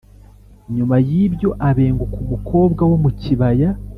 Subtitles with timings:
[0.75, 3.69] Nyuma y’ibyo abenguka umukobwa wo mu kibaya